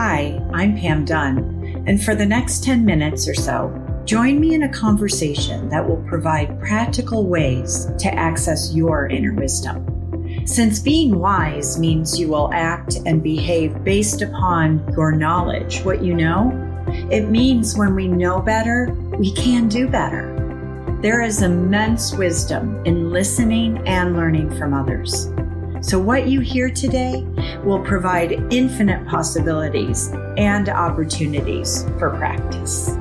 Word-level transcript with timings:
Hi, 0.00 0.40
I'm 0.52 0.76
Pam 0.76 1.04
Dunn, 1.04 1.84
and 1.88 2.00
for 2.00 2.14
the 2.14 2.24
next 2.24 2.62
10 2.62 2.84
minutes 2.84 3.26
or 3.26 3.34
so, 3.34 3.74
join 4.04 4.38
me 4.38 4.54
in 4.54 4.62
a 4.62 4.68
conversation 4.68 5.68
that 5.70 5.84
will 5.84 6.04
provide 6.06 6.60
practical 6.60 7.26
ways 7.26 7.88
to 7.98 8.14
access 8.14 8.72
your 8.72 9.08
inner 9.08 9.34
wisdom. 9.34 9.84
Since 10.46 10.78
being 10.78 11.18
wise 11.18 11.80
means 11.80 12.16
you 12.16 12.28
will 12.28 12.48
act 12.54 12.98
and 13.06 13.24
behave 13.24 13.82
based 13.82 14.22
upon 14.22 14.88
your 14.92 15.10
knowledge, 15.10 15.80
what 15.80 16.00
you 16.00 16.14
know, 16.14 16.52
it 17.10 17.28
means 17.28 17.76
when 17.76 17.96
we 17.96 18.06
know 18.06 18.38
better, 18.38 18.96
we 19.18 19.32
can 19.32 19.68
do 19.68 19.88
better. 19.88 20.32
There 21.02 21.22
is 21.22 21.42
immense 21.42 22.14
wisdom 22.14 22.80
in 22.86 23.10
listening 23.10 23.78
and 23.88 24.14
learning 24.14 24.56
from 24.58 24.74
others. 24.74 25.28
So, 25.80 25.96
what 25.96 26.26
you 26.26 26.40
hear 26.40 26.70
today 26.70 27.24
will 27.62 27.78
provide 27.78 28.32
infinite 28.52 29.06
possibilities 29.06 30.10
and 30.36 30.68
opportunities 30.68 31.84
for 32.00 32.10
practice. 32.16 32.96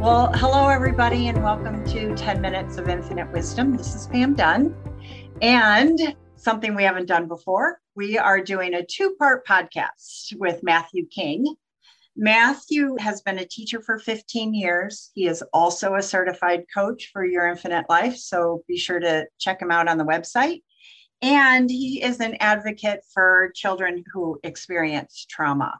Well, 0.00 0.32
hello, 0.34 0.68
everybody, 0.68 1.28
and 1.28 1.42
welcome 1.42 1.84
to 1.88 2.14
10 2.16 2.40
Minutes 2.40 2.78
of 2.78 2.88
Infinite 2.88 3.30
Wisdom. 3.30 3.76
This 3.76 3.94
is 3.94 4.06
Pam 4.06 4.34
Dunn. 4.34 4.74
And 5.42 6.16
something 6.36 6.74
we 6.74 6.82
haven't 6.82 7.06
done 7.06 7.28
before, 7.28 7.78
we 7.94 8.16
are 8.16 8.40
doing 8.40 8.72
a 8.72 8.82
two 8.82 9.14
part 9.18 9.46
podcast 9.46 10.34
with 10.38 10.62
Matthew 10.62 11.06
King. 11.06 11.56
Matthew 12.16 12.96
has 12.98 13.20
been 13.20 13.38
a 13.38 13.44
teacher 13.44 13.82
for 13.82 13.98
15 13.98 14.54
years. 14.54 15.10
He 15.14 15.26
is 15.26 15.44
also 15.52 15.94
a 15.94 16.02
certified 16.02 16.64
coach 16.72 17.10
for 17.12 17.26
Your 17.26 17.46
Infinite 17.46 17.84
Life. 17.90 18.16
So 18.16 18.62
be 18.66 18.78
sure 18.78 18.98
to 18.98 19.26
check 19.38 19.60
him 19.60 19.70
out 19.70 19.88
on 19.88 19.98
the 19.98 20.04
website. 20.04 20.62
And 21.22 21.70
he 21.70 22.02
is 22.02 22.20
an 22.20 22.36
advocate 22.40 23.00
for 23.12 23.50
children 23.54 24.04
who 24.12 24.38
experience 24.42 25.26
trauma. 25.28 25.78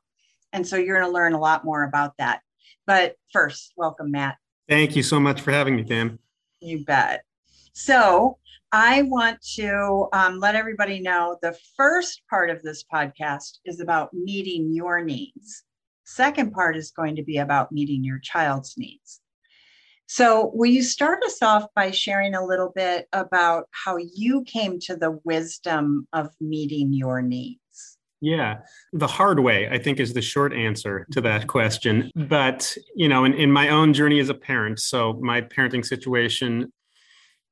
And 0.52 0.66
so 0.66 0.76
you're 0.76 0.98
going 0.98 1.08
to 1.08 1.14
learn 1.14 1.34
a 1.34 1.40
lot 1.40 1.64
more 1.64 1.84
about 1.84 2.14
that. 2.18 2.40
But 2.86 3.16
first, 3.32 3.72
welcome, 3.76 4.10
Matt. 4.10 4.36
Thank 4.68 4.96
you 4.96 5.02
so 5.02 5.20
much 5.20 5.40
for 5.40 5.52
having 5.52 5.76
me, 5.76 5.84
Pam. 5.84 6.18
You 6.60 6.84
bet. 6.84 7.22
So 7.72 8.38
I 8.72 9.02
want 9.02 9.40
to 9.54 10.08
um, 10.12 10.40
let 10.40 10.54
everybody 10.54 11.00
know 11.00 11.38
the 11.42 11.56
first 11.76 12.22
part 12.28 12.50
of 12.50 12.62
this 12.62 12.84
podcast 12.84 13.58
is 13.64 13.80
about 13.80 14.12
meeting 14.14 14.72
your 14.72 15.02
needs. 15.02 15.64
Second 16.04 16.52
part 16.52 16.76
is 16.76 16.90
going 16.90 17.16
to 17.16 17.22
be 17.22 17.38
about 17.38 17.72
meeting 17.72 18.02
your 18.02 18.18
child's 18.20 18.74
needs. 18.78 19.20
So, 20.08 20.52
will 20.54 20.70
you 20.70 20.82
start 20.82 21.22
us 21.24 21.42
off 21.42 21.66
by 21.74 21.90
sharing 21.90 22.34
a 22.34 22.44
little 22.44 22.72
bit 22.74 23.08
about 23.12 23.64
how 23.72 23.96
you 23.96 24.44
came 24.44 24.78
to 24.80 24.96
the 24.96 25.18
wisdom 25.24 26.06
of 26.12 26.30
meeting 26.40 26.92
your 26.92 27.22
needs? 27.22 27.60
Yeah, 28.20 28.58
the 28.92 29.08
hard 29.08 29.40
way, 29.40 29.68
I 29.68 29.78
think, 29.78 29.98
is 29.98 30.14
the 30.14 30.22
short 30.22 30.52
answer 30.52 31.06
to 31.12 31.20
that 31.22 31.48
question. 31.48 32.10
But, 32.14 32.76
you 32.94 33.08
know, 33.08 33.24
in, 33.24 33.34
in 33.34 33.50
my 33.50 33.68
own 33.68 33.92
journey 33.92 34.20
as 34.20 34.28
a 34.28 34.34
parent, 34.34 34.78
so 34.78 35.18
my 35.22 35.42
parenting 35.42 35.84
situation 35.84 36.72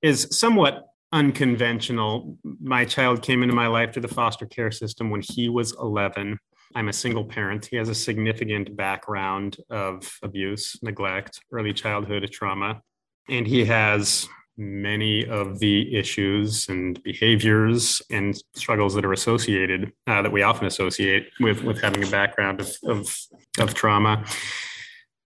is 0.00 0.28
somewhat 0.30 0.84
unconventional. 1.12 2.39
My 2.61 2.84
child 2.84 3.22
came 3.22 3.42
into 3.42 3.55
my 3.55 3.66
life 3.66 3.92
through 3.92 4.02
the 4.02 4.08
foster 4.08 4.46
care 4.46 4.70
system 4.70 5.11
when 5.11 5.22
he 5.22 5.48
was 5.48 5.74
11. 5.78 6.39
I'm 6.75 6.89
a 6.89 6.92
single 6.92 7.25
parent. 7.25 7.67
He 7.67 7.77
has 7.77 7.89
a 7.89 7.94
significant 7.94 8.77
background 8.77 9.58
of 9.70 10.19
abuse, 10.22 10.77
neglect, 10.83 11.41
early 11.53 11.72
childhood 11.72 12.28
trauma, 12.33 12.80
and 13.28 13.47
he 13.47 13.64
has 13.64 14.28
many 14.56 15.27
of 15.27 15.58
the 15.58 15.97
issues 15.97 16.69
and 16.69 17.02
behaviors 17.02 18.00
and 18.11 18.36
struggles 18.55 18.95
that 18.95 19.05
are 19.05 19.12
associated 19.12 19.92
uh, 20.06 20.22
that 20.22 20.30
we 20.30 20.42
often 20.42 20.67
associate 20.67 21.28
with 21.41 21.62
with 21.62 21.80
having 21.80 22.05
a 22.05 22.11
background 22.11 22.61
of 22.61 22.77
of, 22.84 23.17
of 23.58 23.75
trauma. 23.75 24.25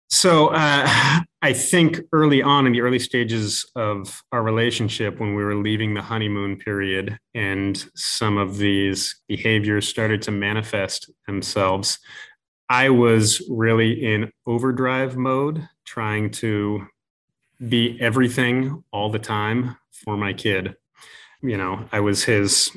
So 0.10 0.48
uh, 0.48 1.22
I 1.46 1.54
think 1.54 2.00
early 2.12 2.42
on 2.42 2.66
in 2.66 2.74
the 2.74 2.82
early 2.82 2.98
stages 2.98 3.70
of 3.76 4.24
our 4.32 4.42
relationship, 4.42 5.20
when 5.20 5.36
we 5.36 5.44
were 5.44 5.54
leaving 5.54 5.94
the 5.94 6.02
honeymoon 6.02 6.58
period, 6.58 7.20
and 7.36 7.88
some 7.94 8.40
of 8.40 8.58
these 8.58 9.22
behaviors 9.28 9.88
started 9.88 10.24
to 10.24 10.32
manifest 10.32 11.12
themselves, 11.28 12.00
I 12.68 12.90
was 12.90 13.48
really 13.48 13.92
in 13.92 14.32
overdrive 14.48 15.18
mode, 15.18 15.70
trying 15.86 16.32
to 16.32 16.88
be 17.70 17.96
everything 18.02 18.84
all 18.92 19.12
the 19.12 19.20
time 19.20 19.78
for 19.92 20.18
my 20.18 20.34
kid. 20.34 20.76
You 21.44 21.58
know, 21.58 21.88
I 21.92 22.00
was 22.00 22.24
his 22.24 22.76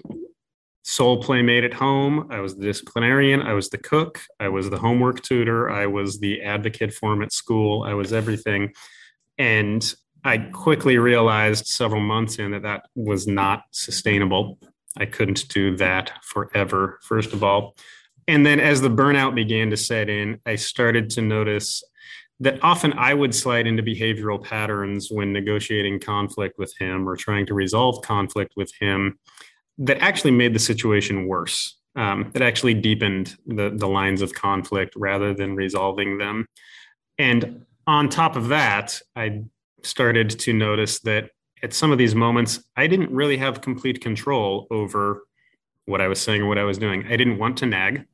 sole 0.89 1.23
playmate 1.23 1.65
at 1.65 1.75
home. 1.75 2.27
I 2.31 2.41
was 2.41 2.57
the 2.57 2.65
disciplinarian. 2.65 3.43
I 3.43 3.53
was 3.53 3.69
the 3.69 3.77
cook. 3.77 4.23
I 4.41 4.49
was 4.49 4.71
the 4.71 4.79
homework 4.79 5.21
tutor. 5.21 5.69
I 5.69 5.87
was 5.87 6.19
the 6.19 6.41
advocate 6.41 6.95
for 6.95 7.13
him 7.13 7.21
at 7.21 7.31
school. 7.31 7.83
I 7.83 7.93
was 7.93 8.15
everything. 8.15 8.73
And 9.37 9.95
I 10.25 10.39
quickly 10.39 10.97
realized 10.97 11.67
several 11.67 12.01
months 12.01 12.39
in 12.39 12.53
that 12.53 12.63
that 12.63 12.87
was 12.95 13.27
not 13.27 13.65
sustainable. 13.71 14.59
I 14.97 15.05
couldn't 15.05 15.47
do 15.51 15.77
that 15.77 16.13
forever, 16.25 16.99
first 17.03 17.35
of 17.35 17.45
all. 17.45 17.77
And 18.27 18.47
then 18.47 18.59
as 18.59 18.81
the 18.81 18.89
burnout 18.89 19.35
began 19.35 19.69
to 19.69 19.77
set 19.77 20.09
in, 20.09 20.41
I 20.47 20.55
started 20.55 21.11
to 21.11 21.21
notice 21.21 21.83
that 22.41 22.65
often 22.65 22.95
I 22.95 23.13
would 23.13 23.35
slide 23.35 23.67
into 23.67 23.83
behavioral 23.83 24.43
patterns 24.43 25.09
when 25.11 25.35
negotiating 25.35 26.01
conflict 26.01 26.59
with 26.59 26.75
him 26.79 27.07
or 27.07 27.15
trying 27.15 27.45
to 27.47 27.55
resolve 27.55 28.01
conflict 28.01 28.55
with 28.57 28.73
him 28.81 29.19
that 29.79 29.99
actually 29.99 30.33
made 30.33 30.55
the 30.55 30.59
situation 30.59 31.27
worse. 31.27 31.75
Um, 31.97 32.31
that 32.33 32.43
actually 32.43 32.75
deepened 32.75 33.37
the, 33.45 33.71
the 33.75 33.89
lines 33.89 34.23
of 34.23 34.33
conflict 34.33 34.93
rather 34.95 35.35
than 35.35 35.57
resolving 35.57 36.19
them. 36.19 36.47
And 37.19 37.65
on 37.89 38.09
top 38.09 38.37
of 38.37 38.49
that, 38.49 39.01
I 39.17 39.43
started 39.83 40.31
to 40.31 40.53
notice 40.53 41.01
that 41.01 41.31
at 41.63 41.73
some 41.73 41.91
of 41.91 41.99
these 41.99 42.15
moments, 42.15 42.63
I 42.77 42.87
didn't 42.87 43.11
really 43.11 43.37
have 43.39 43.63
complete 43.63 44.01
control 44.01 44.69
over 44.71 45.25
what 45.87 46.01
I 46.01 46.09
was 46.09 46.21
saying 46.21 46.43
or 46.43 46.47
what 46.47 46.59
I 46.59 46.65
was 46.65 46.79
doing. 46.79 47.05
I 47.09 47.17
didn't 47.17 47.39
want 47.39 47.57
to 47.59 47.67
nag, 47.67 48.05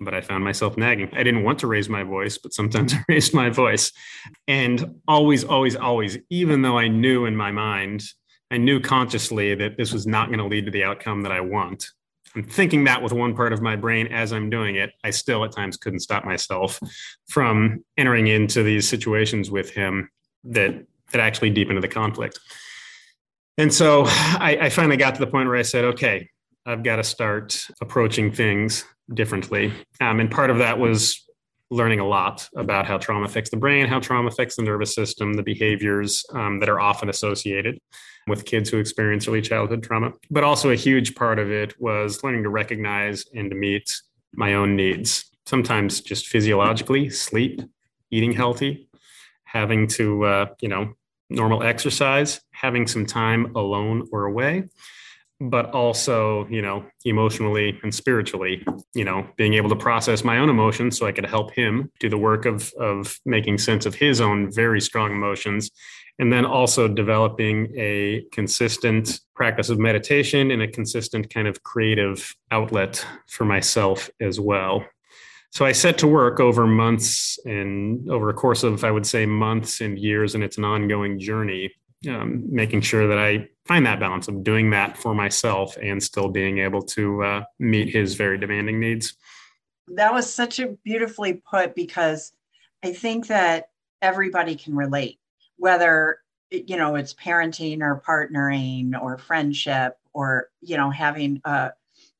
but 0.00 0.14
I 0.14 0.20
found 0.20 0.44
myself 0.44 0.76
nagging. 0.76 1.10
I 1.12 1.22
didn't 1.22 1.42
want 1.42 1.58
to 1.60 1.66
raise 1.66 1.88
my 1.88 2.02
voice, 2.02 2.38
but 2.38 2.54
sometimes 2.54 2.94
I 2.94 3.04
raised 3.08 3.34
my 3.34 3.50
voice. 3.50 3.92
And 4.48 5.00
always, 5.06 5.44
always, 5.44 5.76
always, 5.76 6.16
even 6.30 6.62
though 6.62 6.78
I 6.78 6.88
knew 6.88 7.26
in 7.26 7.36
my 7.36 7.50
mind 7.50 8.04
I 8.54 8.56
knew 8.56 8.78
consciously 8.78 9.56
that 9.56 9.76
this 9.76 9.92
was 9.92 10.06
not 10.06 10.28
going 10.28 10.38
to 10.38 10.46
lead 10.46 10.66
to 10.66 10.70
the 10.70 10.84
outcome 10.84 11.22
that 11.22 11.32
I 11.32 11.40
want. 11.40 11.88
I'm 12.36 12.44
thinking 12.44 12.84
that 12.84 13.02
with 13.02 13.12
one 13.12 13.34
part 13.34 13.52
of 13.52 13.60
my 13.60 13.74
brain 13.74 14.06
as 14.06 14.32
I'm 14.32 14.48
doing 14.48 14.76
it. 14.76 14.92
I 15.02 15.10
still 15.10 15.44
at 15.44 15.50
times 15.50 15.76
couldn't 15.76 16.00
stop 16.00 16.24
myself 16.24 16.78
from 17.28 17.84
entering 17.96 18.28
into 18.28 18.62
these 18.62 18.88
situations 18.88 19.50
with 19.50 19.70
him 19.70 20.08
that 20.44 20.86
that 21.10 21.20
actually 21.20 21.50
deepened 21.50 21.82
the 21.82 21.88
conflict. 21.88 22.38
And 23.58 23.74
so 23.74 24.04
I, 24.06 24.56
I 24.62 24.68
finally 24.68 24.98
got 24.98 25.16
to 25.16 25.20
the 25.20 25.26
point 25.26 25.48
where 25.48 25.58
I 25.58 25.62
said, 25.62 25.84
okay, 25.86 26.28
I've 26.64 26.84
got 26.84 26.96
to 26.96 27.04
start 27.04 27.60
approaching 27.80 28.30
things 28.30 28.84
differently. 29.12 29.72
Um, 30.00 30.20
and 30.20 30.30
part 30.30 30.50
of 30.50 30.58
that 30.58 30.78
was 30.78 31.23
learning 31.74 32.00
a 32.00 32.06
lot 32.06 32.48
about 32.56 32.86
how 32.86 32.96
trauma 32.96 33.24
affects 33.24 33.50
the 33.50 33.56
brain, 33.56 33.86
how 33.86 33.98
trauma 33.98 34.28
affects 34.28 34.56
the 34.56 34.62
nervous 34.62 34.94
system, 34.94 35.34
the 35.34 35.42
behaviors 35.42 36.24
um, 36.32 36.60
that 36.60 36.68
are 36.68 36.80
often 36.80 37.08
associated 37.08 37.78
with 38.26 38.44
kids 38.44 38.70
who 38.70 38.78
experience 38.78 39.28
early 39.28 39.42
childhood 39.42 39.82
trauma. 39.82 40.12
But 40.30 40.44
also, 40.44 40.70
a 40.70 40.76
huge 40.76 41.14
part 41.14 41.38
of 41.38 41.50
it 41.50 41.74
was 41.80 42.22
learning 42.22 42.44
to 42.44 42.48
recognize 42.48 43.24
and 43.34 43.50
to 43.50 43.56
meet 43.56 43.92
my 44.32 44.54
own 44.54 44.76
needs, 44.76 45.30
sometimes 45.46 46.00
just 46.00 46.28
physiologically, 46.28 47.10
sleep, 47.10 47.60
eating 48.10 48.32
healthy, 48.32 48.88
having 49.44 49.86
to, 49.88 50.24
uh, 50.24 50.46
you 50.60 50.68
know, 50.68 50.94
normal 51.28 51.62
exercise, 51.62 52.40
having 52.52 52.86
some 52.86 53.04
time 53.04 53.54
alone 53.56 54.08
or 54.12 54.24
away 54.24 54.68
but 55.40 55.66
also 55.70 56.46
you 56.48 56.62
know 56.62 56.84
emotionally 57.04 57.78
and 57.82 57.94
spiritually 57.94 58.64
you 58.94 59.04
know 59.04 59.26
being 59.36 59.54
able 59.54 59.68
to 59.68 59.76
process 59.76 60.22
my 60.22 60.38
own 60.38 60.48
emotions 60.48 60.96
so 60.96 61.06
i 61.06 61.12
could 61.12 61.26
help 61.26 61.50
him 61.52 61.90
do 61.98 62.08
the 62.08 62.18
work 62.18 62.46
of 62.46 62.72
of 62.74 63.18
making 63.24 63.58
sense 63.58 63.86
of 63.86 63.94
his 63.94 64.20
own 64.20 64.50
very 64.52 64.80
strong 64.80 65.12
emotions. 65.12 65.70
And 66.18 66.32
then 66.32 66.44
also 66.44 66.86
developing 66.86 67.72
a 67.76 68.24
consistent 68.30 69.18
practice 69.34 69.68
of 69.68 69.80
meditation 69.80 70.52
and 70.52 70.62
a 70.62 70.68
consistent 70.68 71.32
kind 71.32 71.48
of 71.48 71.62
creative 71.64 72.36
outlet 72.52 73.04
for 73.26 73.44
myself 73.44 74.08
as 74.20 74.38
well. 74.38 74.84
So 75.50 75.64
i 75.64 75.72
set 75.72 75.98
to 75.98 76.08
work 76.08 76.40
over 76.40 76.66
months 76.66 77.38
and 77.44 78.10
over 78.10 78.28
a 78.28 78.34
course 78.34 78.64
of 78.64 78.82
i 78.82 78.90
would 78.90 79.06
say 79.06 79.24
months 79.24 79.80
and 79.80 79.96
years 79.96 80.34
and 80.34 80.42
it's 80.42 80.58
an 80.58 80.64
ongoing 80.64 81.20
journey 81.20 81.72
um, 82.06 82.44
making 82.50 82.82
sure 82.82 83.08
that 83.08 83.18
I 83.18 83.48
find 83.66 83.86
that 83.86 84.00
balance 84.00 84.28
of 84.28 84.44
doing 84.44 84.70
that 84.70 84.96
for 84.96 85.14
myself 85.14 85.76
and 85.80 86.02
still 86.02 86.28
being 86.28 86.58
able 86.58 86.82
to 86.82 87.22
uh, 87.22 87.44
meet 87.58 87.88
his 87.88 88.14
very 88.14 88.38
demanding 88.38 88.80
needs. 88.80 89.14
That 89.88 90.12
was 90.12 90.32
such 90.32 90.58
a 90.58 90.68
beautifully 90.84 91.34
put 91.34 91.74
because 91.74 92.32
I 92.82 92.92
think 92.92 93.28
that 93.28 93.68
everybody 94.00 94.56
can 94.56 94.74
relate, 94.74 95.18
whether 95.56 96.18
you 96.50 96.76
know 96.76 96.94
it's 96.94 97.14
parenting 97.14 97.80
or 97.80 98.02
partnering 98.06 99.00
or 99.00 99.18
friendship 99.18 99.98
or 100.12 100.48
you 100.60 100.76
know 100.76 100.90
having 100.90 101.40
a, 101.44 101.72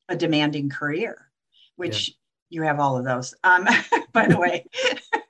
a 0.09 0.17
demanding 0.17 0.69
career, 0.69 1.31
which 1.77 2.17
you 2.51 2.63
have 2.63 2.81
all 2.81 2.97
of 2.97 3.05
those. 3.05 3.35
Um, 3.45 3.67
by 4.13 4.27
the 4.27 4.39
way, 4.39 4.67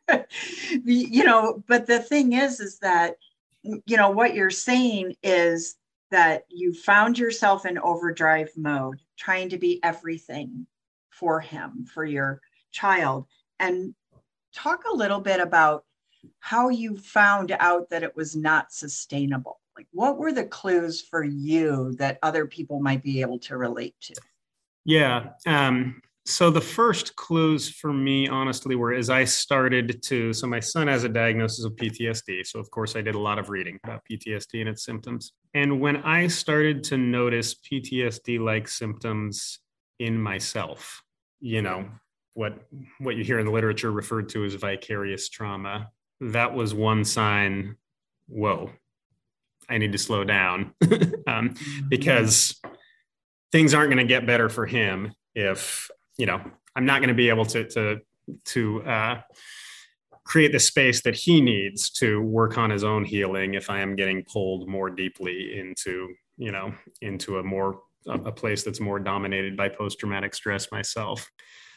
you 0.84 1.24
know, 1.24 1.62
but 1.66 1.86
the 1.86 1.98
thing 1.98 2.32
is, 2.32 2.60
is 2.60 2.78
that, 2.80 3.16
you 3.64 3.96
know, 3.96 4.10
what 4.10 4.34
you're 4.34 4.50
saying 4.50 5.16
is 5.22 5.76
that 6.10 6.44
you 6.48 6.74
found 6.74 7.18
yourself 7.18 7.66
in 7.66 7.78
overdrive 7.78 8.50
mode, 8.56 9.00
trying 9.18 9.48
to 9.48 9.58
be 9.58 9.82
everything 9.82 10.66
for 11.10 11.40
him, 11.40 11.86
for 11.92 12.04
your 12.04 12.40
child. 12.72 13.26
And 13.58 13.94
talk 14.54 14.84
a 14.84 14.94
little 14.94 15.20
bit 15.20 15.40
about 15.40 15.84
how 16.40 16.68
you 16.68 16.96
found 16.96 17.50
out 17.58 17.90
that 17.90 18.02
it 18.02 18.14
was 18.14 18.36
not 18.36 18.72
sustainable. 18.72 19.60
Like, 19.76 19.86
what 19.92 20.18
were 20.18 20.32
the 20.32 20.44
clues 20.44 21.00
for 21.00 21.24
you 21.24 21.94
that 21.98 22.18
other 22.22 22.46
people 22.46 22.80
might 22.80 23.02
be 23.02 23.20
able 23.22 23.38
to 23.40 23.56
relate 23.56 23.94
to? 24.02 24.14
Yeah. 24.84 25.30
Um, 25.46 26.00
so 26.26 26.50
the 26.50 26.60
first 26.60 27.16
clues 27.16 27.68
for 27.68 27.92
me, 27.92 28.28
honestly, 28.28 28.76
were 28.76 28.94
as 28.94 29.10
I 29.10 29.24
started 29.24 30.02
to. 30.04 30.32
So 30.32 30.46
my 30.46 30.60
son 30.60 30.88
has 30.88 31.04
a 31.04 31.08
diagnosis 31.08 31.66
of 31.66 31.76
PTSD. 31.76 32.46
So 32.46 32.58
of 32.58 32.70
course 32.70 32.96
I 32.96 33.02
did 33.02 33.14
a 33.14 33.18
lot 33.18 33.38
of 33.38 33.50
reading 33.50 33.78
about 33.84 34.02
PTSD 34.10 34.60
and 34.60 34.68
its 34.68 34.84
symptoms. 34.84 35.32
And 35.52 35.80
when 35.80 35.96
I 35.98 36.28
started 36.28 36.82
to 36.84 36.96
notice 36.96 37.54
PTSD-like 37.54 38.68
symptoms 38.68 39.58
in 39.98 40.18
myself, 40.18 41.02
you 41.40 41.60
know, 41.60 41.90
what 42.32 42.58
what 42.98 43.16
you 43.16 43.22
hear 43.22 43.38
in 43.38 43.46
the 43.46 43.52
literature 43.52 43.92
referred 43.92 44.30
to 44.30 44.44
as 44.44 44.54
vicarious 44.54 45.28
trauma, 45.28 45.90
that 46.20 46.54
was 46.54 46.72
one 46.74 47.04
sign. 47.04 47.76
Whoa, 48.28 48.70
I 49.68 49.76
need 49.76 49.92
to 49.92 49.98
slow 49.98 50.24
down 50.24 50.74
um, 51.26 51.54
because 51.88 52.60
things 53.52 53.74
aren't 53.74 53.90
going 53.90 54.04
to 54.04 54.08
get 54.08 54.26
better 54.26 54.48
for 54.48 54.66
him 54.66 55.12
if 55.34 55.90
you 56.18 56.26
know 56.26 56.40
i'm 56.76 56.86
not 56.86 57.00
going 57.00 57.08
to 57.08 57.14
be 57.14 57.28
able 57.28 57.44
to 57.44 57.68
to 57.68 58.00
to 58.44 58.82
uh, 58.84 59.20
create 60.24 60.52
the 60.52 60.60
space 60.60 61.02
that 61.02 61.14
he 61.14 61.40
needs 61.40 61.90
to 61.90 62.22
work 62.22 62.56
on 62.56 62.70
his 62.70 62.84
own 62.84 63.04
healing 63.04 63.54
if 63.54 63.70
i 63.70 63.80
am 63.80 63.94
getting 63.96 64.24
pulled 64.24 64.68
more 64.68 64.90
deeply 64.90 65.58
into 65.58 66.14
you 66.36 66.50
know 66.50 66.72
into 67.00 67.38
a 67.38 67.42
more 67.42 67.80
a 68.06 68.32
place 68.32 68.62
that's 68.62 68.80
more 68.80 68.98
dominated 68.98 69.56
by 69.56 69.68
post-traumatic 69.68 70.34
stress 70.34 70.70
myself. 70.70 71.30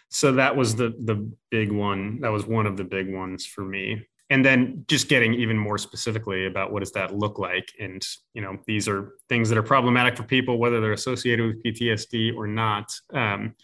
So 0.10 0.34
that 0.34 0.56
was 0.56 0.76
the 0.76 0.94
the 1.04 1.30
big 1.52 1.72
one 1.72 2.22
that 2.22 2.32
was 2.32 2.46
one 2.46 2.66
of 2.66 2.78
the 2.78 2.84
big 2.84 3.14
ones 3.14 3.46
for 3.46 3.64
me. 3.64 4.08
And 4.30 4.44
then 4.44 4.84
just 4.90 5.08
getting 5.08 5.34
even 5.34 5.58
more 5.58 5.78
specifically 5.78 6.48
about 6.48 6.72
what 6.72 6.82
does 6.82 6.92
that 6.94 7.16
look 7.16 7.40
like? 7.40 7.72
And 7.80 8.06
you 8.34 8.42
know 8.42 8.58
these 8.66 8.88
are 8.88 9.14
things 9.30 9.50
that 9.50 9.58
are 9.58 9.64
problematic 9.64 10.16
for 10.16 10.24
people 10.24 10.60
whether 10.60 10.80
they're 10.80 10.94
associated 10.94 11.46
with 11.46 11.64
ptsd 11.64 12.36
or 12.36 12.48
not. 12.48 12.94
Um, 13.14 13.56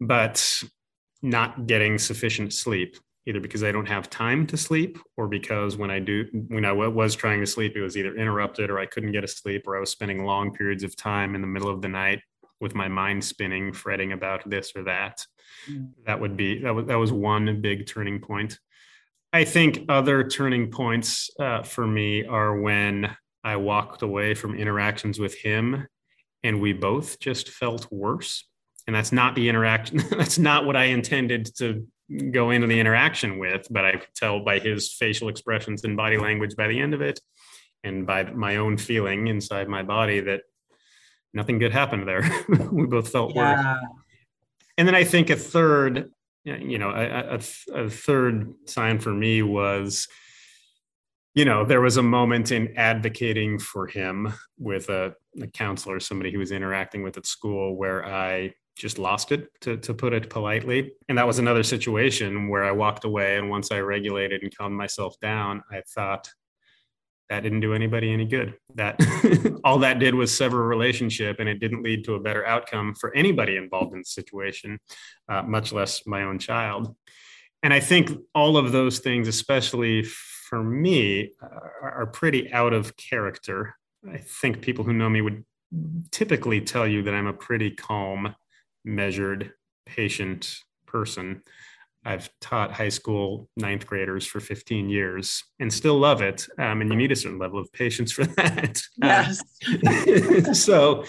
but 0.00 0.62
not 1.22 1.66
getting 1.66 1.98
sufficient 1.98 2.52
sleep 2.52 2.96
either 3.26 3.40
because 3.40 3.62
i 3.62 3.70
don't 3.70 3.86
have 3.86 4.10
time 4.10 4.46
to 4.46 4.56
sleep 4.56 4.98
or 5.16 5.28
because 5.28 5.76
when 5.76 5.90
i 5.90 5.98
do 5.98 6.26
when 6.48 6.64
i 6.64 6.72
was 6.72 7.14
trying 7.14 7.40
to 7.40 7.46
sleep 7.46 7.76
it 7.76 7.82
was 7.82 7.96
either 7.96 8.16
interrupted 8.16 8.70
or 8.70 8.78
i 8.78 8.86
couldn't 8.86 9.12
get 9.12 9.22
a 9.22 9.28
sleep 9.28 9.66
or 9.66 9.76
i 9.76 9.80
was 9.80 9.90
spending 9.90 10.24
long 10.24 10.52
periods 10.52 10.82
of 10.82 10.96
time 10.96 11.34
in 11.34 11.40
the 11.40 11.46
middle 11.46 11.70
of 11.70 11.80
the 11.80 11.88
night 11.88 12.20
with 12.62 12.74
my 12.74 12.88
mind 12.88 13.22
spinning 13.22 13.72
fretting 13.72 14.12
about 14.12 14.48
this 14.48 14.72
or 14.74 14.84
that. 14.84 15.26
Mm. 15.68 15.90
that 16.06 16.18
would 16.18 16.36
be 16.36 16.60
that 16.60 16.74
was 16.74 16.86
that 16.86 16.98
was 16.98 17.12
one 17.12 17.60
big 17.60 17.86
turning 17.86 18.20
point. 18.20 18.58
I 19.32 19.44
think 19.44 19.86
other 19.88 20.26
turning 20.26 20.70
points 20.70 21.28
uh, 21.38 21.62
for 21.62 21.86
me 21.86 22.24
are 22.24 22.58
when 22.58 23.14
i 23.44 23.56
walked 23.56 24.02
away 24.02 24.34
from 24.34 24.54
interactions 24.54 25.18
with 25.18 25.34
him 25.34 25.86
and 26.44 26.60
we 26.60 26.72
both 26.72 27.18
just 27.18 27.50
felt 27.50 27.90
worse 27.90 28.44
and 28.86 28.96
that's 28.96 29.12
not 29.12 29.34
the 29.34 29.48
interaction 29.48 30.02
that's 30.10 30.38
not 30.38 30.64
what 30.64 30.76
i 30.76 30.84
intended 30.84 31.54
to 31.56 31.86
go 32.30 32.50
into 32.50 32.66
the 32.66 32.78
interaction 32.78 33.38
with 33.38 33.66
but 33.70 33.84
i 33.84 33.92
could 33.92 34.14
tell 34.14 34.44
by 34.44 34.58
his 34.58 34.92
facial 34.92 35.28
expressions 35.28 35.84
and 35.84 35.96
body 35.96 36.16
language 36.16 36.56
by 36.56 36.68
the 36.68 36.78
end 36.78 36.94
of 36.94 37.00
it 37.00 37.20
and 37.84 38.06
by 38.06 38.22
my 38.24 38.56
own 38.56 38.76
feeling 38.76 39.28
inside 39.28 39.68
my 39.68 39.82
body 39.82 40.20
that 40.20 40.42
nothing 41.34 41.58
good 41.58 41.72
happened 41.72 42.06
there 42.06 42.28
we 42.72 42.86
both 42.86 43.08
felt 43.08 43.34
yeah. 43.34 43.74
worse 43.74 43.84
and 44.78 44.86
then 44.86 44.94
i 44.94 45.04
think 45.04 45.30
a 45.30 45.36
third 45.36 46.10
you 46.44 46.78
know 46.78 46.90
a, 46.90 47.36
a, 47.36 47.84
a 47.84 47.90
third 47.90 48.52
sign 48.66 48.98
for 48.98 49.12
me 49.12 49.42
was 49.42 50.08
you 51.34 51.44
know, 51.46 51.64
there 51.64 51.80
was 51.80 51.96
a 51.96 52.02
moment 52.02 52.52
in 52.52 52.76
advocating 52.76 53.58
for 53.58 53.86
him 53.86 54.32
with 54.58 54.90
a, 54.90 55.14
a, 55.40 55.46
counselor, 55.46 55.98
somebody 55.98 56.30
he 56.30 56.36
was 56.36 56.52
interacting 56.52 57.02
with 57.02 57.16
at 57.16 57.24
school, 57.24 57.74
where 57.74 58.04
I 58.04 58.52
just 58.76 58.98
lost 58.98 59.32
it 59.32 59.48
to, 59.60 59.76
to 59.76 59.94
put 59.94 60.12
it 60.12 60.30
politely. 60.30 60.92
And 61.08 61.18
that 61.18 61.26
was 61.26 61.38
another 61.38 61.62
situation 61.62 62.48
where 62.48 62.64
i 62.64 62.72
walked 62.72 63.04
away 63.04 63.36
and 63.36 63.50
once 63.50 63.70
i 63.70 63.78
regulated 63.80 64.42
and 64.42 64.56
calmed 64.56 64.76
myself 64.76 65.18
down 65.20 65.62
i 65.70 65.82
thought 65.94 66.28
that 67.32 67.42
didn't 67.42 67.60
do 67.60 67.72
anybody 67.72 68.12
any 68.12 68.26
good. 68.26 68.54
That 68.74 69.00
all 69.64 69.78
that 69.78 69.98
did 69.98 70.14
was 70.14 70.36
sever 70.36 70.64
a 70.64 70.66
relationship 70.66 71.40
and 71.40 71.48
it 71.48 71.60
didn't 71.60 71.82
lead 71.82 72.04
to 72.04 72.14
a 72.14 72.20
better 72.20 72.44
outcome 72.44 72.94
for 72.94 73.14
anybody 73.14 73.56
involved 73.56 73.94
in 73.94 74.00
the 74.00 74.04
situation 74.04 74.78
uh, 75.30 75.42
much 75.42 75.72
less 75.72 76.06
my 76.06 76.24
own 76.24 76.38
child. 76.38 76.94
And 77.62 77.72
i 77.72 77.80
think 77.80 78.10
all 78.34 78.58
of 78.58 78.72
those 78.72 78.98
things 78.98 79.28
especially 79.28 80.02
for 80.02 80.62
me 80.62 81.32
uh, 81.42 81.60
are 81.82 82.06
pretty 82.06 82.52
out 82.52 82.74
of 82.74 82.96
character. 82.98 83.76
I 84.12 84.18
think 84.18 84.60
people 84.60 84.84
who 84.84 84.92
know 84.92 85.08
me 85.08 85.22
would 85.22 85.42
typically 86.10 86.60
tell 86.60 86.86
you 86.86 87.02
that 87.02 87.14
i'm 87.14 87.26
a 87.26 87.32
pretty 87.32 87.70
calm 87.70 88.34
measured, 88.84 89.52
patient 89.86 90.58
person. 90.86 91.42
I've 92.04 92.28
taught 92.40 92.72
high 92.72 92.88
school 92.88 93.48
ninth 93.56 93.86
graders 93.86 94.26
for 94.26 94.40
15 94.40 94.88
years 94.88 95.44
and 95.60 95.72
still 95.72 95.98
love 95.98 96.20
it. 96.20 96.48
Um, 96.58 96.80
and 96.80 96.90
you 96.90 96.96
need 96.96 97.12
a 97.12 97.16
certain 97.16 97.38
level 97.38 97.60
of 97.60 97.72
patience 97.72 98.10
for 98.10 98.24
that. 98.36 98.82
Yes. 99.00 99.42
so, 100.64 101.04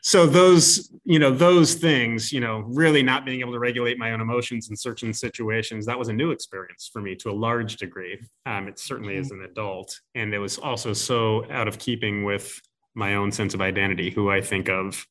so 0.00 0.26
those, 0.26 0.90
you 1.04 1.18
know, 1.18 1.30
those 1.30 1.74
things, 1.74 2.32
you 2.32 2.40
know, 2.40 2.64
really 2.66 3.02
not 3.02 3.24
being 3.24 3.40
able 3.40 3.52
to 3.52 3.58
regulate 3.58 3.98
my 3.98 4.12
own 4.12 4.20
emotions 4.20 4.70
in 4.70 4.76
certain 4.76 5.12
situations, 5.12 5.84
that 5.86 5.98
was 5.98 6.08
a 6.08 6.12
new 6.12 6.30
experience 6.30 6.88
for 6.90 7.02
me 7.02 7.14
to 7.16 7.30
a 7.30 7.32
large 7.32 7.76
degree. 7.76 8.18
Um, 8.46 8.68
it 8.68 8.78
certainly 8.78 9.16
as 9.16 9.30
an 9.30 9.42
adult. 9.42 9.98
And 10.14 10.32
it 10.32 10.38
was 10.38 10.58
also 10.58 10.92
so 10.94 11.50
out 11.50 11.68
of 11.68 11.78
keeping 11.78 12.24
with 12.24 12.60
my 12.94 13.14
own 13.16 13.32
sense 13.32 13.54
of 13.54 13.60
identity, 13.60 14.10
who 14.10 14.30
I 14.30 14.40
think 14.40 14.68
of 14.68 15.06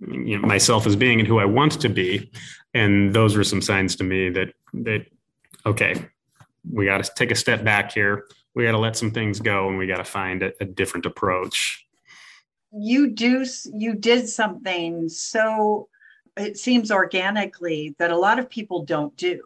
you 0.00 0.38
know, 0.38 0.46
myself 0.46 0.86
as 0.86 0.96
being 0.96 1.20
and 1.20 1.28
who 1.28 1.38
I 1.38 1.44
want 1.44 1.80
to 1.80 1.88
be. 1.88 2.30
And 2.74 3.14
those 3.14 3.36
were 3.36 3.44
some 3.44 3.62
signs 3.62 3.96
to 3.96 4.04
me 4.04 4.30
that 4.30 4.52
that 4.74 5.06
okay, 5.64 6.06
we 6.70 6.86
got 6.86 7.02
to 7.02 7.10
take 7.14 7.30
a 7.30 7.36
step 7.36 7.64
back 7.64 7.92
here. 7.92 8.26
We 8.54 8.64
got 8.64 8.72
to 8.72 8.78
let 8.78 8.96
some 8.96 9.10
things 9.10 9.40
go, 9.40 9.68
and 9.68 9.78
we 9.78 9.86
got 9.86 9.98
to 9.98 10.04
find 10.04 10.42
a, 10.42 10.52
a 10.60 10.64
different 10.64 11.06
approach. 11.06 11.86
You 12.72 13.10
do. 13.10 13.46
You 13.72 13.94
did 13.94 14.28
something 14.28 15.08
so 15.08 15.88
it 16.36 16.58
seems 16.58 16.90
organically 16.90 17.94
that 17.98 18.10
a 18.10 18.16
lot 18.16 18.38
of 18.38 18.50
people 18.50 18.84
don't 18.84 19.16
do 19.16 19.42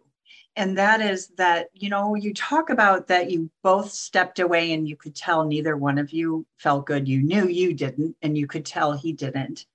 and 0.56 0.76
that 0.76 1.00
is 1.00 1.28
that 1.36 1.68
you 1.74 1.88
know 1.88 2.14
you 2.14 2.34
talk 2.34 2.70
about 2.70 3.06
that 3.06 3.30
you 3.30 3.50
both 3.62 3.90
stepped 3.90 4.38
away 4.38 4.72
and 4.72 4.88
you 4.88 4.96
could 4.96 5.14
tell 5.14 5.44
neither 5.44 5.76
one 5.76 5.98
of 5.98 6.10
you 6.10 6.44
felt 6.58 6.86
good 6.86 7.08
you 7.08 7.22
knew 7.22 7.46
you 7.48 7.72
didn't 7.72 8.16
and 8.22 8.36
you 8.36 8.46
could 8.46 8.64
tell 8.64 8.92
he 8.92 9.12
didn't 9.12 9.66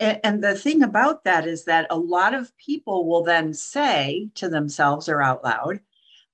and 0.00 0.42
the 0.42 0.54
thing 0.54 0.82
about 0.82 1.24
that 1.24 1.46
is 1.46 1.64
that 1.64 1.86
a 1.90 1.98
lot 1.98 2.34
of 2.34 2.56
people 2.56 3.06
will 3.06 3.22
then 3.22 3.54
say 3.54 4.28
to 4.34 4.48
themselves 4.48 5.08
or 5.08 5.22
out 5.22 5.44
loud, 5.44 5.80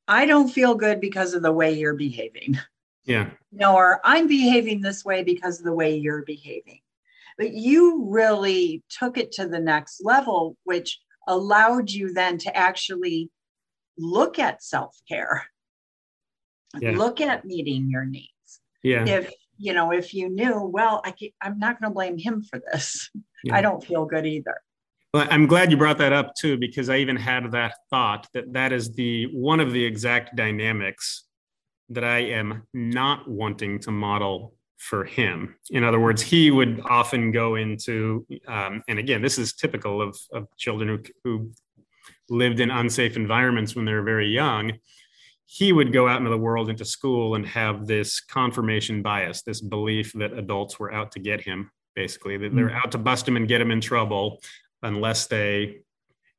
I 0.09 0.27
don't 0.27 0.49
feel 0.49 0.75
good 0.75 1.01
because 1.01 1.35
of 1.35 1.43
the 1.43 1.53
way 1.53 1.73
you're 1.73 1.95
behaving. 1.95 2.59
Yeah. 3.05 3.31
or 3.67 4.01
I'm 4.05 4.29
behaving 4.29 4.83
this 4.83 5.05
way 5.05 5.25
because 5.25 5.59
of 5.59 5.65
the 5.65 5.73
way 5.73 5.97
you're 5.97 6.23
behaving. 6.23 6.81
But 7.39 7.55
you 7.55 8.05
really 8.09 8.85
took 8.89 9.17
it 9.17 9.33
to 9.33 9.49
the 9.49 9.59
next 9.59 10.05
level, 10.05 10.57
which 10.65 11.01
allowed 11.27 11.91
you 11.91 12.13
then 12.13 12.39
to 12.39 12.57
actually 12.57 13.31
look 13.99 14.39
at 14.39 14.63
self 14.63 14.97
care, 15.09 15.45
yeah. 16.79 16.93
look 16.93 17.21
at 17.21 17.45
meeting 17.45 17.89
your 17.91 18.05
needs. 18.05 18.61
Yeah. 18.83 19.07
If 19.07 19.33
you 19.57 19.75
know, 19.75 19.93
if 19.93 20.15
you 20.15 20.29
knew, 20.29 20.63
well, 20.63 21.03
I 21.05 21.15
I'm 21.41 21.59
not 21.59 21.81
going 21.81 21.91
to 21.91 21.95
blame 21.95 22.19
him 22.19 22.43
for 22.43 22.61
this. 22.73 23.11
Yeah. 23.45 23.57
I 23.57 23.61
don't 23.61 23.85
feel 23.85 24.05
good 24.05 24.27
either. 24.27 24.61
Well, 25.13 25.27
I'm 25.31 25.47
glad 25.47 25.71
you 25.71 25.77
brought 25.77 25.99
that 25.99 26.13
up 26.13 26.35
too, 26.37 26.57
because 26.57 26.89
I 26.89 26.99
even 26.99 27.17
had 27.17 27.51
that 27.53 27.75
thought 27.91 28.29
that 28.33 28.53
that 28.53 28.73
is 28.73 28.93
the 28.93 29.25
one 29.33 29.59
of 29.61 29.73
the 29.73 29.85
exact 29.85 30.37
dynamics 30.37 31.25
that 31.89 32.05
I 32.05 32.19
am 32.19 32.63
not 32.73 33.29
wanting 33.29 33.81
to 33.81 33.91
model 33.91 34.55
for 34.77 35.05
him. 35.05 35.57
In 35.71 35.83
other 35.83 35.99
words, 35.99 36.23
he 36.23 36.51
would 36.51 36.81
often 36.89 37.33
go 37.33 37.57
into, 37.57 38.25
um, 38.47 38.83
and 38.89 38.99
again, 38.99 39.21
this 39.21 39.37
is 39.37 39.53
typical 39.53 40.01
of, 40.01 40.17
of 40.33 40.47
children 40.57 40.89
who, 40.89 41.03
who 41.25 41.51
lived 42.29 42.61
in 42.61 42.71
unsafe 42.71 43.17
environments 43.17 43.75
when 43.75 43.85
they 43.85 43.93
were 43.93 44.03
very 44.03 44.29
young 44.29 44.73
he 45.53 45.73
would 45.73 45.93
go 45.93 46.07
out 46.07 46.19
into 46.19 46.31
the 46.31 46.39
world 46.39 46.71
into 46.71 46.85
school 46.85 47.35
and 47.35 47.45
have 47.45 47.85
this 47.85 48.21
confirmation 48.21 49.03
bias 49.03 49.43
this 49.43 49.61
belief 49.61 50.13
that 50.13 50.33
adults 50.39 50.79
were 50.79 50.93
out 50.93 51.11
to 51.11 51.19
get 51.19 51.41
him 51.41 51.73
basically. 52.01 52.37
They're 52.37 52.71
hmm. 52.71 52.81
out 52.81 52.93
to 52.93 52.99
bust 52.99 53.29
him 53.29 53.37
and 53.37 53.47
get 53.47 53.61
him 53.61 53.71
in 53.71 53.81
trouble 53.81 54.41
unless 54.83 55.27
they 55.27 55.83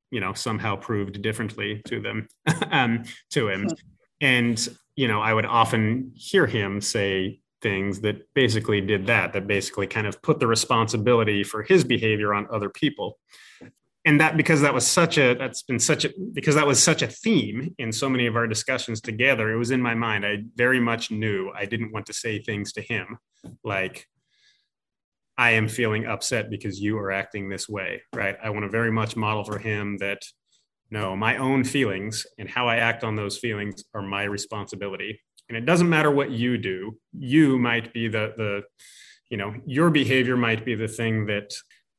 you 0.09 0.19
know 0.19 0.33
somehow 0.33 0.75
proved 0.75 1.21
differently 1.21 1.81
to 1.87 2.01
them 2.01 2.27
um, 2.71 3.03
to 3.31 3.49
him. 3.49 3.69
And 4.21 4.57
you 4.95 5.07
know 5.07 5.21
i 5.21 5.33
would 5.33 5.45
often 5.45 6.11
hear 6.15 6.45
him 6.45 6.81
say 6.81 7.39
things 7.61 8.01
that 8.01 8.17
basically 8.33 8.81
did 8.81 9.05
that 9.07 9.33
that 9.33 9.45
basically 9.47 9.87
kind 9.87 10.07
of 10.07 10.21
put 10.21 10.39
the 10.39 10.47
responsibility 10.47 11.43
for 11.43 11.61
his 11.63 11.83
behavior 11.83 12.33
on 12.33 12.47
other 12.51 12.69
people. 12.69 13.19
And 14.03 14.19
that 14.19 14.35
because 14.35 14.61
that 14.61 14.73
was 14.73 14.85
such 14.85 15.19
a 15.19 15.35
that's 15.35 15.61
been 15.61 15.79
such 15.79 16.05
a 16.05 16.09
because 16.33 16.55
that 16.55 16.65
was 16.65 16.81
such 16.81 17.03
a 17.03 17.07
theme 17.07 17.75
in 17.77 17.91
so 17.91 18.09
many 18.09 18.25
of 18.25 18.35
our 18.35 18.47
discussions 18.47 18.99
together 18.99 19.51
it 19.51 19.57
was 19.57 19.71
in 19.71 19.81
my 19.89 19.93
mind. 19.93 20.25
I 20.25 20.33
very 20.55 20.79
much 20.79 21.11
knew 21.11 21.51
i 21.61 21.65
didn't 21.65 21.93
want 21.93 22.05
to 22.07 22.13
say 22.13 22.33
things 22.39 22.73
to 22.73 22.81
him 22.81 23.05
like 23.63 24.07
i 25.37 25.51
am 25.51 25.67
feeling 25.67 26.05
upset 26.05 26.49
because 26.49 26.79
you 26.79 26.97
are 26.97 27.11
acting 27.11 27.49
this 27.49 27.67
way 27.67 28.01
right? 28.13 28.35
I 28.43 28.49
want 28.49 28.63
to 28.63 28.69
very 28.69 28.91
much 28.91 29.15
model 29.15 29.43
for 29.43 29.57
him 29.57 29.97
that 29.97 30.21
no 30.89 31.15
my 31.15 31.37
own 31.37 31.63
feelings 31.63 32.25
and 32.37 32.49
how 32.49 32.67
i 32.67 32.77
act 32.77 33.03
on 33.03 33.15
those 33.15 33.37
feelings 33.37 33.83
are 33.93 34.01
my 34.01 34.23
responsibility. 34.23 35.21
And 35.49 35.57
it 35.57 35.65
doesn't 35.65 35.89
matter 35.89 36.09
what 36.09 36.31
you 36.31 36.57
do. 36.57 36.97
You 37.11 37.59
might 37.59 37.93
be 37.93 38.07
the 38.07 38.33
the 38.37 38.61
you 39.31 39.37
know 39.37 39.55
your 39.65 39.89
behavior 39.89 40.37
might 40.37 40.63
be 40.63 40.75
the 40.75 40.87
thing 40.87 41.25
that 41.25 41.51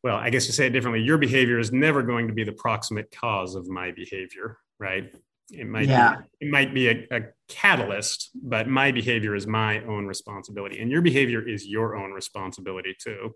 well 0.04 0.16
i 0.16 0.30
guess 0.30 0.46
to 0.46 0.52
say 0.52 0.66
it 0.66 0.70
differently 0.70 1.02
your 1.02 1.18
behavior 1.18 1.58
is 1.58 1.72
never 1.72 2.02
going 2.02 2.28
to 2.28 2.34
be 2.34 2.44
the 2.44 2.52
proximate 2.52 3.10
cause 3.10 3.54
of 3.56 3.66
my 3.68 3.90
behavior 3.90 4.58
right 4.78 5.14
it 5.52 5.66
might 5.66 5.88
yeah. 5.88 6.16
be, 6.16 6.46
it 6.46 6.50
might 6.50 6.74
be 6.74 6.88
a, 6.88 7.06
a 7.10 7.20
catalyst 7.48 8.30
but 8.42 8.68
my 8.68 8.90
behavior 8.90 9.34
is 9.34 9.46
my 9.46 9.82
own 9.84 10.06
responsibility 10.06 10.80
and 10.80 10.90
your 10.90 11.02
behavior 11.02 11.46
is 11.46 11.66
your 11.66 11.96
own 11.96 12.12
responsibility 12.12 12.96
too. 12.98 13.34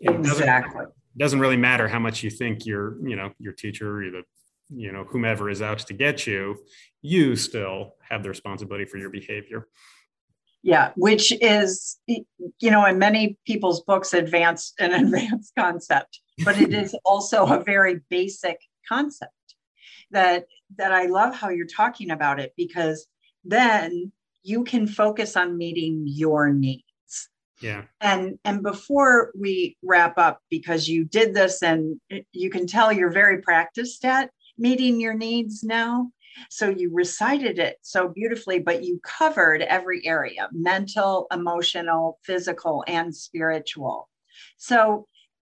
It 0.00 0.14
exactly. 0.14 0.72
doesn't, 0.74 0.92
doesn't 1.16 1.40
really 1.40 1.56
matter 1.56 1.88
how 1.88 1.98
much 1.98 2.22
you 2.22 2.30
think 2.30 2.66
your 2.66 2.96
you 3.06 3.16
know 3.16 3.32
your 3.38 3.52
teacher 3.52 3.98
or 3.98 4.10
the 4.10 4.22
you 4.74 4.92
know 4.92 5.04
whomever 5.04 5.48
is 5.48 5.62
out 5.62 5.78
to 5.78 5.94
get 5.94 6.26
you 6.26 6.56
you 7.02 7.36
still 7.36 7.94
have 8.08 8.22
the 8.22 8.28
responsibility 8.28 8.84
for 8.84 8.98
your 8.98 9.10
behavior. 9.10 9.68
Yeah 10.62 10.90
which 10.96 11.32
is 11.40 11.98
you 12.06 12.70
know 12.70 12.84
in 12.86 12.98
many 12.98 13.38
people's 13.46 13.82
books 13.82 14.12
advanced 14.12 14.74
an 14.80 14.92
advanced 15.04 15.52
concept 15.56 16.20
but 16.44 16.60
it 16.60 16.72
is 16.72 16.96
also 17.04 17.46
a 17.46 17.62
very 17.62 18.00
basic 18.10 18.58
concept 18.88 19.32
that 20.12 20.46
that 20.76 20.92
i 20.92 21.06
love 21.06 21.34
how 21.34 21.48
you're 21.48 21.66
talking 21.66 22.10
about 22.10 22.40
it 22.40 22.52
because 22.56 23.06
then 23.44 24.12
you 24.42 24.64
can 24.64 24.86
focus 24.86 25.36
on 25.36 25.58
meeting 25.58 26.04
your 26.06 26.52
needs 26.52 26.84
yeah 27.60 27.82
and 28.00 28.38
and 28.44 28.62
before 28.62 29.32
we 29.38 29.76
wrap 29.82 30.18
up 30.18 30.40
because 30.50 30.88
you 30.88 31.04
did 31.04 31.34
this 31.34 31.62
and 31.62 32.00
you 32.32 32.50
can 32.50 32.66
tell 32.66 32.92
you're 32.92 33.10
very 33.10 33.40
practiced 33.40 34.04
at 34.04 34.30
meeting 34.58 35.00
your 35.00 35.14
needs 35.14 35.62
now 35.62 36.10
so 36.50 36.68
you 36.68 36.90
recited 36.92 37.58
it 37.58 37.78
so 37.82 38.08
beautifully, 38.08 38.58
but 38.58 38.84
you 38.84 39.00
covered 39.02 39.62
every 39.62 40.06
area 40.06 40.48
mental, 40.52 41.26
emotional, 41.32 42.18
physical, 42.22 42.84
and 42.86 43.14
spiritual. 43.14 44.08
So, 44.56 45.06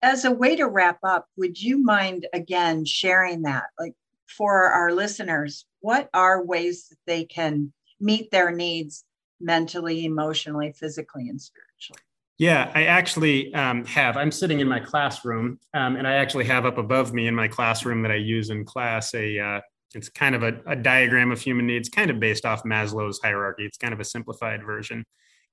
as 0.02 0.24
a 0.24 0.30
way 0.30 0.56
to 0.56 0.66
wrap 0.66 0.98
up, 1.02 1.26
would 1.36 1.60
you 1.60 1.82
mind 1.82 2.26
again 2.32 2.84
sharing 2.84 3.42
that? 3.42 3.64
Like 3.78 3.94
for 4.26 4.64
our 4.70 4.92
listeners, 4.92 5.66
what 5.80 6.08
are 6.12 6.44
ways 6.44 6.88
that 6.88 6.98
they 7.06 7.24
can 7.24 7.72
meet 8.00 8.30
their 8.30 8.50
needs 8.50 9.04
mentally, 9.40 10.04
emotionally, 10.04 10.72
physically, 10.72 11.28
and 11.28 11.40
spiritually? 11.40 12.00
Yeah, 12.38 12.70
I 12.74 12.84
actually 12.84 13.54
um, 13.54 13.84
have. 13.86 14.16
I'm 14.16 14.30
sitting 14.30 14.60
in 14.60 14.68
my 14.68 14.80
classroom, 14.80 15.58
um, 15.72 15.96
and 15.96 16.06
I 16.06 16.14
actually 16.14 16.44
have 16.44 16.66
up 16.66 16.76
above 16.76 17.14
me 17.14 17.28
in 17.28 17.34
my 17.34 17.48
classroom 17.48 18.02
that 18.02 18.10
I 18.10 18.16
use 18.16 18.50
in 18.50 18.64
class 18.64 19.14
a 19.14 19.38
uh, 19.38 19.60
it's 19.94 20.08
kind 20.08 20.34
of 20.34 20.42
a, 20.42 20.60
a 20.66 20.76
diagram 20.76 21.32
of 21.32 21.40
human 21.40 21.66
needs, 21.66 21.88
kind 21.88 22.10
of 22.10 22.20
based 22.20 22.44
off 22.44 22.64
Maslow's 22.64 23.20
hierarchy. 23.22 23.64
It's 23.64 23.78
kind 23.78 23.94
of 23.94 24.00
a 24.00 24.04
simplified 24.04 24.62
version. 24.62 25.04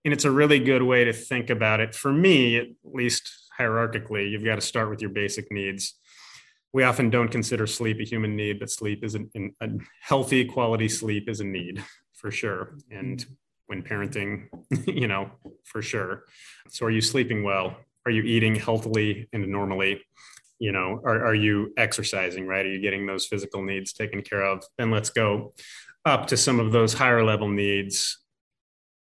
And 0.04 0.14
it's 0.14 0.26
a 0.26 0.32
really 0.32 0.60
good 0.60 0.84
way 0.84 1.06
to 1.06 1.14
think 1.14 1.50
about 1.50 1.80
it. 1.80 1.96
For 1.96 2.12
me, 2.12 2.58
at 2.58 2.68
least 2.84 3.32
hierarchically, 3.58 4.30
you've 4.30 4.44
got 4.44 4.56
to 4.56 4.62
start 4.62 4.90
with 4.90 5.02
your 5.02 5.12
basic 5.12 5.50
needs. 5.50 5.94
We 6.74 6.84
often 6.84 7.10
don't 7.10 7.30
consider 7.30 7.68
sleep 7.68 8.00
a 8.00 8.04
human 8.04 8.36
need, 8.36 8.60
but 8.60 8.70
sleep 8.70 9.04
is 9.04 9.16
a, 9.16 9.22
a 9.62 9.70
healthy 10.02 10.46
quality 10.46 10.90
sleep 10.90 11.30
is 11.30 11.40
a 11.40 11.46
need 11.46 11.84
for 12.14 12.32
sure. 12.32 12.76
And 12.92 13.20
mm-hmm. 13.20 13.34
when 13.68 13.84
parenting, 13.84 14.48
you 14.88 15.08
know, 15.08 15.32
for 15.64 15.82
sure. 15.82 16.24
So, 16.70 16.86
are 16.88 16.92
you 16.92 17.02
sleeping 17.02 17.44
well? 17.44 17.78
Are 18.06 18.12
you 18.12 18.24
eating 18.24 18.56
healthily 18.56 19.30
and 19.32 19.48
normally? 19.48 20.02
you 20.60 20.72
know 20.72 21.02
are, 21.04 21.26
are 21.26 21.36
you 21.36 21.74
exercising 21.78 22.48
right 22.48 22.66
are 22.66 22.70
you 22.70 22.80
getting 22.80 23.06
those 23.06 23.26
physical 23.26 23.64
needs 23.64 23.92
taken 23.92 24.22
care 24.22 24.44
of 24.44 24.64
then 24.78 24.92
let's 24.92 25.10
go 25.10 25.54
up 26.06 26.28
to 26.28 26.38
some 26.38 26.60
of 26.60 26.72
those 26.72 26.94
higher 26.94 27.24
level 27.24 27.50
needs 27.50 28.23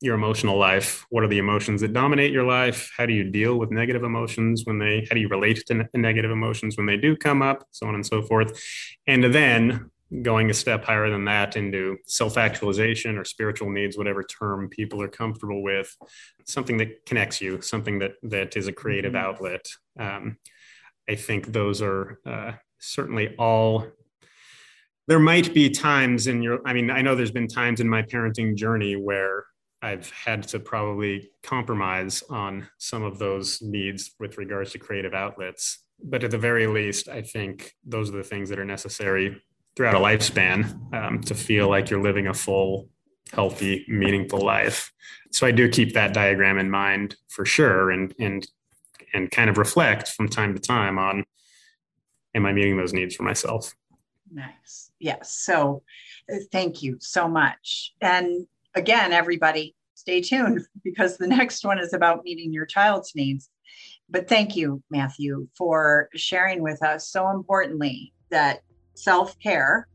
your 0.02 0.16
emotional 0.16 0.58
life 0.58 1.06
what 1.10 1.24
are 1.24 1.28
the 1.28 1.38
emotions 1.40 1.82
that 1.82 1.94
dominate 1.94 2.32
your 2.32 2.44
life 2.44 2.92
how 2.98 3.06
do 3.06 3.14
you 3.14 3.24
deal 3.24 3.58
with 3.58 3.72
negative 3.72 4.04
emotions 4.04 4.64
when 4.66 4.78
they 4.78 5.06
how 5.10 5.16
do 5.16 5.20
you 5.20 5.28
relate 5.28 5.64
to 5.66 5.74
ne- 5.74 5.88
negative 5.96 6.32
emotions 6.32 6.78
when 6.78 6.86
they 6.86 6.98
do 6.98 7.16
come 7.16 7.42
up 7.42 7.66
so 7.72 7.88
on 7.88 7.96
and 7.96 8.06
so 8.06 8.22
forth 8.22 8.62
and 9.08 9.24
then 9.34 9.90
going 10.22 10.50
a 10.50 10.54
step 10.54 10.86
higher 10.86 11.10
than 11.10 11.26
that 11.26 11.58
into 11.58 11.98
self-actualization 12.06 13.18
or 13.18 13.26
spiritual 13.26 13.70
needs 13.70 13.98
whatever 13.98 14.24
term 14.24 14.70
people 14.70 15.02
are 15.02 15.10
comfortable 15.10 15.62
with 15.62 15.98
something 16.46 16.78
that 16.78 17.06
connects 17.06 17.42
you 17.42 17.60
something 17.62 18.00
that 18.00 18.12
that 18.24 18.56
is 18.56 18.68
a 18.68 18.72
creative 18.72 19.14
mm-hmm. 19.14 19.26
outlet 19.26 19.68
um, 20.00 20.38
I 21.10 21.16
think 21.16 21.48
those 21.48 21.82
are 21.82 22.20
uh, 22.26 22.54
certainly 22.80 23.36
all. 23.38 23.88
There 25.08 25.20
might 25.20 25.54
be 25.54 25.70
times 25.70 26.28
in 26.28 26.42
your, 26.42 26.60
I 26.66 26.74
mean, 26.74 26.92
I 26.92 27.02
know 27.02 27.16
there's 27.16 27.32
been 27.32 27.48
times 27.48 27.80
in 27.80 27.88
my 27.88 28.02
parenting 28.02 28.56
journey 28.56 28.96
where 28.98 29.46
I've 29.82 30.10
had 30.10 30.48
to 30.50 30.60
probably 30.60 31.30
compromise 31.44 32.24
on 32.30 32.68
some 32.78 33.04
of 33.04 33.20
those 33.20 33.62
needs 33.62 34.12
with 34.20 34.38
regards 34.38 34.72
to 34.72 34.80
creative 34.80 35.14
outlets. 35.14 35.80
But 36.04 36.24
at 36.24 36.32
the 36.32 36.38
very 36.38 36.68
least, 36.68 37.08
I 37.08 37.22
think 37.22 37.74
those 37.86 38.10
are 38.10 38.18
the 38.18 38.24
things 38.24 38.50
that 38.50 38.60
are 38.60 38.66
necessary 38.66 39.42
throughout 39.76 39.96
a 39.96 40.00
lifespan 40.00 40.94
um, 40.94 41.22
to 41.22 41.36
feel 41.36 41.70
like 41.70 41.90
you're 41.90 42.02
living 42.02 42.28
a 42.28 42.34
full, 42.34 42.90
healthy, 43.34 43.86
meaningful 43.88 44.40
life. 44.40 44.92
So 45.32 45.46
I 45.46 45.52
do 45.52 45.70
keep 45.70 45.94
that 45.94 46.14
diagram 46.14 46.58
in 46.58 46.70
mind 46.70 47.16
for 47.28 47.46
sure, 47.46 47.92
and 47.92 48.14
and 48.20 48.48
and 49.14 49.30
kind 49.30 49.50
of 49.50 49.58
reflect 49.58 50.10
from 50.10 50.30
time 50.30 50.54
to 50.54 50.60
time 50.60 50.98
on 50.98 51.24
am 52.34 52.46
I 52.46 52.54
meeting 52.54 52.78
those 52.78 52.94
needs 52.94 53.16
for 53.16 53.24
myself? 53.24 53.74
Nice. 54.32 54.92
Yes. 55.00 55.32
So 55.40 55.84
uh, 56.32 56.38
thank 56.52 56.84
you 56.84 56.98
so 57.00 57.28
much. 57.28 57.94
And 58.02 58.48
again, 58.78 59.12
everybody, 59.12 59.76
stay 59.96 60.22
tuned 60.22 60.62
because 60.84 61.18
the 61.18 61.28
next 61.28 61.66
one 61.66 61.80
is 61.80 61.94
about 61.94 62.24
meeting 62.24 62.54
your 62.54 62.66
child's 62.66 63.14
needs. 63.16 63.50
But 64.10 64.30
thank 64.30 64.56
you, 64.56 64.82
Matthew, 64.90 65.48
for 65.58 66.08
sharing 66.16 66.62
with 66.62 66.82
us 66.82 67.10
so 67.10 67.30
importantly 67.30 68.14
that 68.30 68.62
self 68.94 69.38
care 69.40 69.88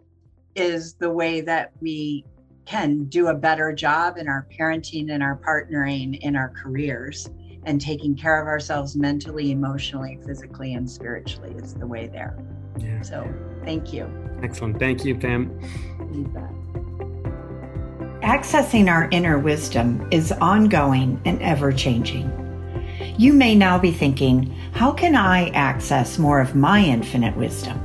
is 0.54 0.94
the 0.94 1.10
way 1.10 1.40
that 1.40 1.72
we 1.80 2.26
can 2.66 3.04
do 3.04 3.28
a 3.28 3.34
better 3.34 3.72
job 3.72 4.18
in 4.18 4.28
our 4.28 4.46
parenting 4.56 5.10
and 5.10 5.22
our 5.22 5.38
partnering 5.38 6.18
in 6.20 6.36
our 6.36 6.50
careers 6.50 7.30
and 7.64 7.80
taking 7.80 8.14
care 8.14 8.40
of 8.40 8.46
ourselves 8.46 8.96
mentally, 8.96 9.50
emotionally, 9.50 10.18
physically, 10.26 10.74
and 10.74 10.88
spiritually 10.88 11.54
is 11.56 11.74
the 11.74 11.86
way 11.86 12.06
there. 12.08 12.36
Yeah. 12.78 13.00
So 13.02 13.32
thank 13.64 13.92
you. 13.92 14.10
Excellent. 14.42 14.78
Thank 14.78 15.04
you, 15.04 15.16
Pam. 15.16 15.58
You. 16.12 16.61
Accessing 18.22 18.88
our 18.88 19.08
inner 19.10 19.36
wisdom 19.36 20.06
is 20.12 20.30
ongoing 20.30 21.20
and 21.24 21.42
ever 21.42 21.72
changing. 21.72 22.30
You 23.18 23.32
may 23.32 23.56
now 23.56 23.80
be 23.80 23.90
thinking, 23.90 24.54
how 24.72 24.92
can 24.92 25.16
I 25.16 25.48
access 25.50 26.20
more 26.20 26.40
of 26.40 26.54
my 26.54 26.84
infinite 26.84 27.36
wisdom? 27.36 27.80